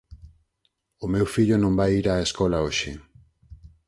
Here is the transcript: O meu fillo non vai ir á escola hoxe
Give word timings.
O 1.05 1.07
meu 1.13 1.25
fillo 1.33 1.57
non 1.59 1.77
vai 1.79 1.89
ir 1.99 2.05
á 2.13 2.15
escola 2.19 2.63
hoxe 2.65 2.91